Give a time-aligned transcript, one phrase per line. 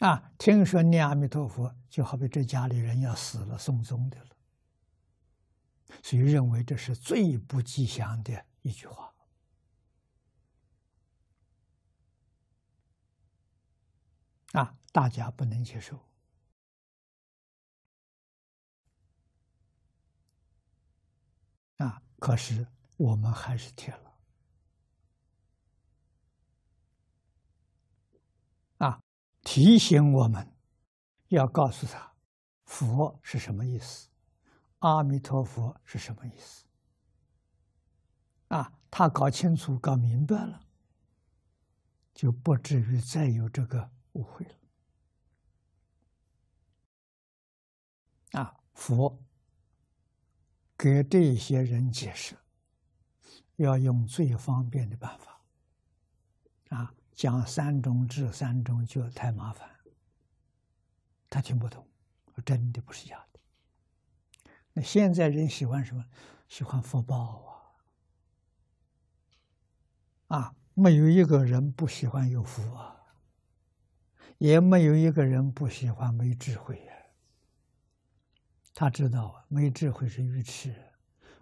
[0.00, 4.36] 啊，听说念阿弥陀佛，就好比这家里人要死了，送终的了，
[6.02, 9.14] 所以认为这是最不吉祥的一句话。
[14.52, 16.02] 啊，大家不能接受。
[21.76, 24.14] 啊，可是我们还是贴了。
[28.78, 29.02] 啊，
[29.42, 30.54] 提醒我们，
[31.28, 32.14] 要告诉他，
[32.64, 34.08] 佛是什么意思，
[34.80, 36.64] 阿弥陀佛是什么意思。
[38.48, 40.60] 啊，他搞清楚、搞明白了，
[42.12, 43.90] 就不至于再有这个。
[44.14, 44.54] 误会了
[48.40, 48.60] 啊！
[48.74, 49.22] 佛
[50.76, 52.36] 给这些人解释，
[53.54, 55.40] 要用最方便的办法
[56.70, 59.68] 啊，讲三种治、三种就太麻烦，
[61.28, 61.86] 他听不懂，
[62.44, 63.40] 真的不是假的。
[64.72, 66.04] 那现在人喜欢什么？
[66.48, 67.72] 喜欢福报
[70.26, 70.38] 啊！
[70.38, 72.96] 啊，没有一个人不喜欢有福啊！
[74.38, 76.94] 也没有一个人不喜欢没智慧呀。
[78.74, 80.74] 他知道啊没智慧是愚痴，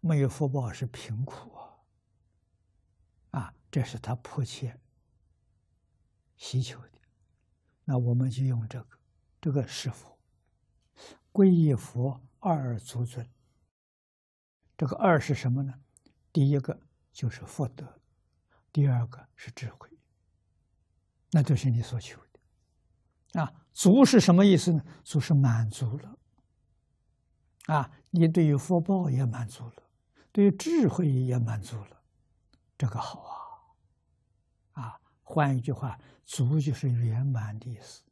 [0.00, 1.76] 没有福报是贫苦啊。
[3.32, 4.78] 啊，这是他迫切
[6.44, 6.98] 祈求的。
[7.84, 8.98] 那我们就用这个，
[9.40, 10.18] 这个是佛，
[11.32, 13.26] 皈依佛二足尊。
[14.76, 15.72] 这个二是什么呢？
[16.34, 16.78] 第一个
[17.10, 17.98] 就是福德，
[18.70, 19.88] 第二个是智慧。
[21.30, 23.40] 那就是你所求的。
[23.40, 24.84] 啊，足是什么意思呢？
[25.02, 26.18] 足是满足了。
[27.68, 29.82] 啊，你对于福报也满足了，
[30.30, 32.02] 对于智慧也满足了，
[32.76, 33.20] 这个好
[34.74, 34.82] 啊！
[34.82, 35.00] 啊，
[35.34, 38.04] 换一句话，足就是圆满的意思，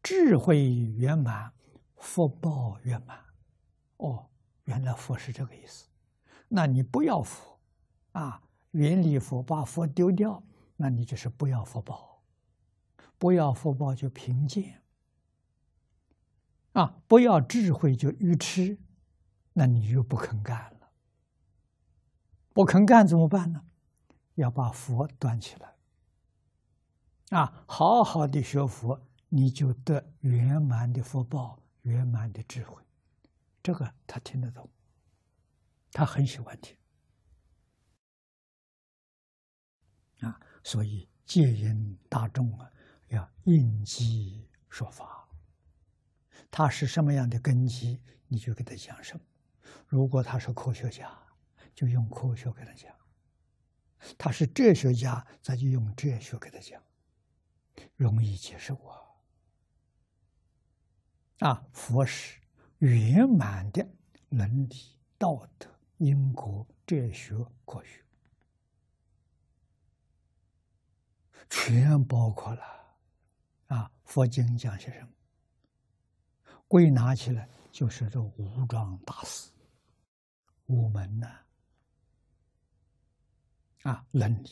[0.00, 1.52] 智慧圆满，
[1.96, 3.18] 福报圆满。
[3.96, 4.30] 哦，
[4.66, 5.88] 原来佛是这个意思。
[6.46, 7.58] 那你不要佛，
[8.12, 8.40] 啊，
[8.70, 10.44] 远离佛，把佛丢掉，
[10.76, 12.22] 那你就是不要福报。
[13.18, 14.80] 不要福报就贫贱，
[16.72, 17.02] 啊！
[17.08, 18.78] 不要智慧就愚痴，
[19.54, 20.90] 那你就不肯干了。
[22.52, 23.64] 不肯干怎么办呢？
[24.34, 25.73] 要把佛端起来，
[27.30, 27.64] 啊！
[27.66, 32.82] 好好的学佛，你就得圆满的福报，圆满的智慧。
[33.62, 34.68] 这个他听得懂，
[35.92, 36.76] 他很喜欢听，
[40.20, 40.40] 啊！
[40.62, 42.70] 所以戒引大众啊。
[43.08, 45.28] 要应机说法，
[46.50, 49.24] 他是什么样的根基，你就给他讲什么。
[49.86, 51.16] 如果他是科学家，
[51.74, 52.90] 就用科学给他讲；
[54.18, 56.82] 他是哲学家，咱就用哲学给他讲，
[57.96, 59.00] 容易接受啊。
[61.40, 62.40] 啊，佛是
[62.78, 63.86] 圆满的
[64.30, 65.68] 伦理、道德、
[65.98, 67.34] 因果、哲学、
[67.64, 68.04] 科学，
[71.50, 72.62] 全包括了。
[73.66, 75.08] 啊，佛经讲些什么？
[76.68, 79.50] 归纳起来就是这五桩大事、
[80.66, 81.40] 五门呐，
[83.82, 84.50] 啊，伦理、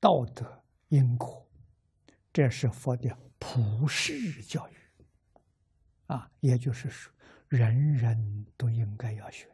[0.00, 1.46] 道德、因果，
[2.32, 4.76] 这是佛的普世教育。
[6.06, 7.12] 啊，也就是说，
[7.48, 9.48] 人人都应该要学。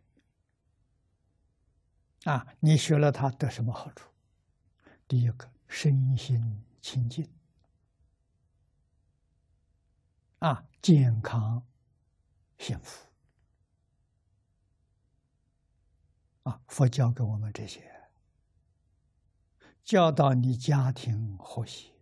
[2.25, 4.11] 啊，你学了它得什么好处？
[5.07, 7.29] 第一个，身心清净。
[10.41, 11.67] 啊，健康、
[12.59, 13.09] 幸福
[16.45, 16.61] 啊！
[16.69, 18.09] 佛教给我们这些，
[19.83, 21.93] 教导你家庭和谐，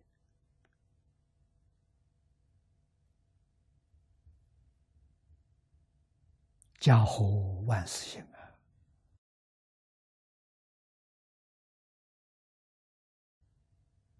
[6.87, 7.27] 家和
[7.65, 8.21] 万事兴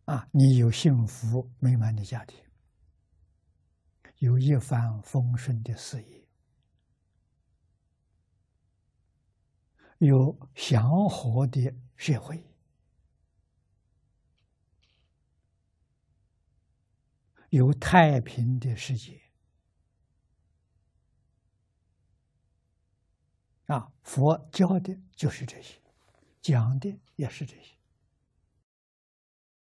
[0.03, 0.15] 啊！
[0.15, 2.37] 啊，你有幸福美满的家庭。
[4.17, 6.27] 有一帆风顺的事业，
[9.99, 12.43] 有祥和的社会，
[17.51, 19.26] 有太平的世界。
[23.67, 25.75] 啊，佛教的就是这些，
[26.41, 27.76] 讲的也是这些。